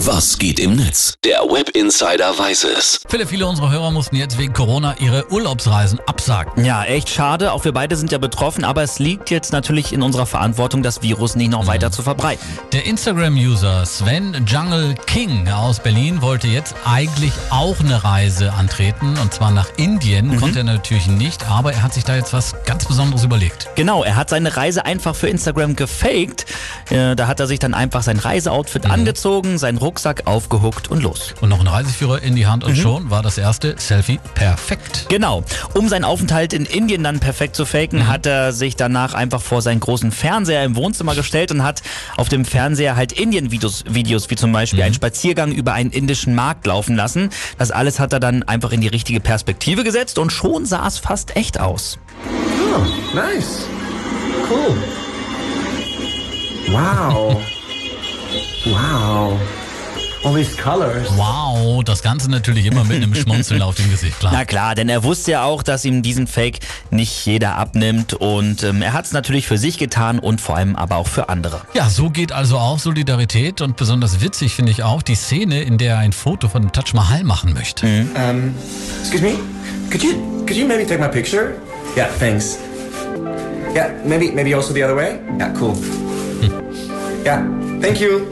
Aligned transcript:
Was 0.00 0.38
geht 0.38 0.60
im 0.60 0.76
Netz? 0.76 1.14
Der 1.24 1.38
Web 1.38 1.70
Insider 1.70 2.38
weiß 2.38 2.64
es. 2.64 3.00
Viele, 3.08 3.26
viele 3.26 3.46
unserer 3.46 3.70
Hörer 3.70 3.90
mussten 3.90 4.16
jetzt 4.16 4.36
wegen 4.36 4.52
Corona 4.52 4.94
ihre 5.00 5.32
Urlaubsreisen 5.32 5.98
absagen. 6.06 6.66
Ja, 6.66 6.84
echt 6.84 7.08
schade. 7.08 7.50
Auch 7.50 7.64
wir 7.64 7.72
beide 7.72 7.96
sind 7.96 8.12
ja 8.12 8.18
betroffen, 8.18 8.62
aber 8.62 8.82
es 8.82 8.98
liegt 8.98 9.30
jetzt 9.30 9.52
natürlich 9.52 9.94
in 9.94 10.02
unserer 10.02 10.26
Verantwortung, 10.26 10.82
das 10.82 11.00
Virus 11.00 11.34
nicht 11.34 11.50
noch 11.50 11.66
weiter 11.66 11.90
zu 11.90 12.02
verbreiten. 12.02 12.46
Der 12.72 12.84
Instagram-User 12.84 13.86
Sven 13.86 14.44
Jungle 14.46 14.94
King 15.06 15.48
aus 15.48 15.80
Berlin 15.80 16.20
wollte 16.20 16.46
jetzt 16.46 16.74
eigentlich 16.84 17.32
auch 17.48 17.80
eine 17.80 18.04
Reise 18.04 18.52
antreten 18.52 19.16
und 19.22 19.32
zwar 19.32 19.50
nach 19.50 19.70
Indien. 19.78 20.38
Konnte 20.38 20.58
er 20.58 20.64
natürlich 20.64 21.06
nicht, 21.06 21.48
aber 21.48 21.72
er 21.72 21.82
hat 21.82 21.94
sich 21.94 22.04
da 22.04 22.16
jetzt 22.16 22.34
was 22.34 22.54
ganz 22.66 22.84
Besonderes 22.84 23.24
überlegt. 23.24 23.70
Genau, 23.76 24.04
er 24.04 24.16
hat 24.16 24.28
seine 24.28 24.58
Reise 24.58 24.84
einfach 24.84 25.16
für 25.16 25.28
Instagram 25.28 25.74
gefaked. 25.74 26.44
Da 26.90 27.26
hat 27.26 27.40
er 27.40 27.46
sich 27.46 27.60
dann 27.60 27.72
einfach 27.72 28.02
sein 28.02 28.18
Reiseoutfit 28.18 28.84
angezogen, 28.84 29.56
seinen 29.56 29.85
Rucksack 29.86 30.26
aufgehuckt 30.26 30.90
und 30.90 31.00
los. 31.00 31.32
Und 31.40 31.48
noch 31.48 31.60
ein 31.60 31.68
Reiseführer 31.68 32.20
in 32.20 32.34
die 32.34 32.46
Hand 32.46 32.64
und 32.64 32.76
schon 32.76 33.08
war 33.08 33.22
das 33.22 33.38
erste 33.38 33.76
Selfie 33.78 34.18
perfekt. 34.34 35.06
Genau. 35.08 35.44
Um 35.74 35.88
seinen 35.88 36.04
Aufenthalt 36.04 36.52
in 36.52 36.66
Indien 36.66 37.04
dann 37.04 37.20
perfekt 37.20 37.54
zu 37.54 37.64
faken, 37.64 38.08
hat 38.08 38.26
er 38.26 38.52
sich 38.52 38.74
danach 38.74 39.14
einfach 39.14 39.40
vor 39.40 39.62
seinen 39.62 39.78
großen 39.78 40.10
Fernseher 40.10 40.64
im 40.64 40.74
Wohnzimmer 40.74 41.14
gestellt 41.14 41.52
und 41.52 41.62
hat 41.62 41.82
auf 42.16 42.28
dem 42.28 42.44
Fernseher 42.44 42.96
halt 42.96 43.12
Indien-Videos, 43.12 43.84
Videos 43.88 44.28
wie 44.28 44.34
zum 44.34 44.50
Beispiel 44.50 44.82
einen 44.82 44.94
Spaziergang 44.94 45.52
über 45.52 45.72
einen 45.72 45.90
indischen 45.90 46.34
Markt 46.34 46.66
laufen 46.66 46.96
lassen. 46.96 47.30
Das 47.56 47.70
alles 47.70 48.00
hat 48.00 48.12
er 48.12 48.18
dann 48.18 48.42
einfach 48.42 48.72
in 48.72 48.80
die 48.80 48.88
richtige 48.88 49.20
Perspektive 49.20 49.84
gesetzt 49.84 50.18
und 50.18 50.32
schon 50.32 50.66
sah 50.66 50.84
es 50.88 50.98
fast 50.98 51.36
echt 51.36 51.60
aus. 51.60 51.98
Oh, 52.74 53.14
nice. 53.14 53.68
Cool. 54.50 54.76
Wow. 56.72 57.40
wow. 58.64 59.38
All 60.24 60.34
these 60.34 60.56
colors. 60.56 61.08
Wow, 61.16 61.84
das 61.84 62.02
Ganze 62.02 62.30
natürlich 62.30 62.66
immer 62.66 62.84
mit 62.84 62.96
einem 62.96 63.14
Schmunzeln 63.14 63.62
auf 63.62 63.76
dem 63.76 63.90
Gesicht, 63.90 64.16
Na 64.22 64.30
klar. 64.30 64.44
klar, 64.44 64.74
denn 64.74 64.88
er 64.88 65.04
wusste 65.04 65.32
ja 65.32 65.44
auch, 65.44 65.62
dass 65.62 65.84
ihm 65.84 66.02
diesen 66.02 66.26
Fake 66.26 66.58
nicht 66.90 67.24
jeder 67.26 67.56
abnimmt 67.56 68.14
und 68.14 68.62
ähm, 68.64 68.82
er 68.82 68.92
hat 68.92 69.04
es 69.04 69.12
natürlich 69.12 69.46
für 69.46 69.58
sich 69.58 69.78
getan 69.78 70.18
und 70.18 70.40
vor 70.40 70.56
allem 70.56 70.74
aber 70.74 70.96
auch 70.96 71.06
für 71.06 71.28
andere. 71.28 71.60
Ja, 71.74 71.88
so 71.88 72.10
geht 72.10 72.32
also 72.32 72.58
auch 72.58 72.78
Solidarität 72.78 73.60
und 73.60 73.76
besonders 73.76 74.20
witzig 74.20 74.54
finde 74.54 74.72
ich 74.72 74.82
auch 74.82 75.02
die 75.02 75.14
Szene, 75.14 75.62
in 75.62 75.78
der 75.78 75.94
er 75.94 75.98
ein 75.98 76.12
Foto 76.12 76.48
von 76.48 76.62
dem 76.62 76.72
Taj 76.72 76.92
Mahal 76.94 77.22
machen 77.22 77.52
möchte. 77.54 77.86
Um, 77.86 78.54
excuse 79.00 79.22
me. 79.22 79.34
Could 79.90 80.02
you 80.02 80.14
could 80.46 80.56
you 80.56 80.66
maybe 80.66 80.84
take 80.86 81.00
my 81.00 81.08
picture? 81.08 81.54
Yeah, 81.96 82.08
thanks. 82.18 82.58
Yeah, 83.74 83.90
maybe 84.04 84.32
maybe 84.32 84.54
also 84.56 84.72
the 84.74 84.82
other 84.82 84.96
way. 84.96 85.18
Yeah, 85.38 85.52
cool. 85.58 85.76
Yeah, 87.24 87.42
thank 87.80 88.00
you. 88.00 88.26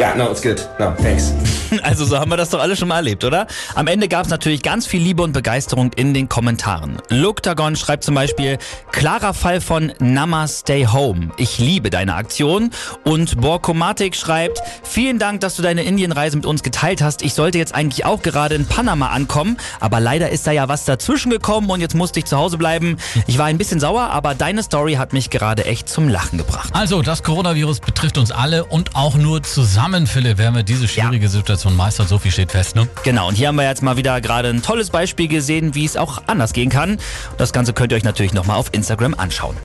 Yeah, 0.00 0.14
no, 0.14 0.30
it's 0.30 0.40
good. 0.40 0.66
No, 0.78 0.94
thanks. 0.96 1.30
Also 1.82 2.04
so 2.04 2.18
haben 2.18 2.30
wir 2.30 2.36
das 2.36 2.50
doch 2.50 2.60
alle 2.60 2.74
schon 2.74 2.88
mal 2.88 2.96
erlebt, 2.96 3.22
oder? 3.22 3.46
Am 3.76 3.86
Ende 3.86 4.08
gab 4.08 4.24
es 4.24 4.30
natürlich 4.30 4.62
ganz 4.62 4.88
viel 4.88 5.00
Liebe 5.00 5.22
und 5.22 5.32
Begeisterung 5.32 5.92
in 5.94 6.14
den 6.14 6.28
Kommentaren. 6.28 6.98
Luktagon 7.10 7.76
schreibt 7.76 8.02
zum 8.02 8.16
Beispiel, 8.16 8.58
klarer 8.90 9.34
Fall 9.34 9.60
von 9.60 9.92
Nama 10.00 10.48
Stay 10.48 10.86
Home. 10.86 11.30
Ich 11.36 11.58
liebe 11.58 11.90
deine 11.90 12.14
Aktion. 12.14 12.70
Und 13.04 13.40
Borkomatik 13.40 14.16
schreibt, 14.16 14.60
vielen 14.82 15.20
Dank, 15.20 15.42
dass 15.42 15.54
du 15.54 15.62
deine 15.62 15.84
Indienreise 15.84 16.36
mit 16.36 16.44
uns 16.44 16.64
geteilt 16.64 17.02
hast. 17.02 17.22
Ich 17.22 17.34
sollte 17.34 17.58
jetzt 17.58 17.72
eigentlich 17.72 18.04
auch 18.04 18.22
gerade 18.22 18.56
in 18.56 18.66
Panama 18.66 19.10
ankommen, 19.10 19.56
aber 19.78 20.00
leider 20.00 20.30
ist 20.30 20.46
da 20.46 20.50
ja 20.50 20.68
was 20.68 20.84
dazwischen 20.84 21.30
gekommen 21.30 21.70
und 21.70 21.80
jetzt 21.80 21.94
musste 21.94 22.18
ich 22.18 22.24
zu 22.24 22.36
Hause 22.36 22.58
bleiben. 22.58 22.96
Ich 23.28 23.38
war 23.38 23.46
ein 23.46 23.58
bisschen 23.58 23.78
sauer, 23.78 24.10
aber 24.10 24.34
deine 24.34 24.64
Story 24.64 24.94
hat 24.94 25.12
mich 25.12 25.30
gerade 25.30 25.66
echt 25.66 25.88
zum 25.88 26.08
Lachen 26.08 26.36
gebracht. 26.36 26.70
Also, 26.72 27.02
das 27.02 27.22
Coronavirus 27.22 27.78
betrifft 27.78 28.18
uns 28.18 28.32
alle 28.32 28.64
und 28.64 28.96
auch 28.96 29.14
nur 29.14 29.42
zusammen, 29.44 29.89
Philipp, 30.06 30.38
werden 30.38 30.54
wir 30.54 30.62
diese 30.62 30.86
schwierige 30.86 31.28
Situation 31.28 31.76
meistern. 31.76 32.06
So 32.06 32.18
viel 32.18 32.30
steht 32.30 32.52
fest, 32.52 32.76
ne? 32.76 32.88
Genau, 33.02 33.28
und 33.28 33.34
hier 33.34 33.48
haben 33.48 33.56
wir 33.56 33.64
jetzt 33.64 33.82
mal 33.82 33.96
wieder 33.96 34.20
gerade 34.20 34.48
ein 34.48 34.62
tolles 34.62 34.90
Beispiel 34.90 35.28
gesehen, 35.28 35.74
wie 35.74 35.84
es 35.84 35.96
auch 35.96 36.22
anders 36.26 36.52
gehen 36.52 36.70
kann. 36.70 36.98
Das 37.38 37.52
Ganze 37.52 37.72
könnt 37.72 37.92
ihr 37.92 37.96
euch 37.96 38.04
natürlich 38.04 38.32
nochmal 38.32 38.56
auf 38.56 38.68
Instagram 38.72 39.14
anschauen. 39.14 39.56